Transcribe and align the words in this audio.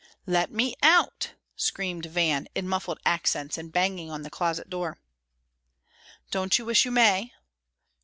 "Let 0.25 0.51
me 0.51 0.73
out!" 0.81 1.33
screamed 1.55 2.07
Van, 2.07 2.47
in 2.55 2.67
muffled 2.67 2.97
accents, 3.05 3.55
and 3.55 3.71
banging 3.71 4.09
on 4.09 4.23
the 4.23 4.31
closet 4.31 4.67
door. 4.67 4.97
"Don't 6.31 6.57
you 6.57 6.65
wish 6.65 6.85
you 6.85 6.89
may?" 6.89 7.33